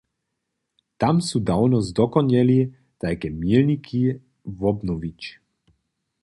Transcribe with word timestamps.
Tam 1.01 1.17
su 1.27 1.37
dawno 1.49 1.77
zdokonjeli 1.89 2.57
tajke 3.05 3.27
milniki 3.43 4.01
wobnowić. 4.59 5.21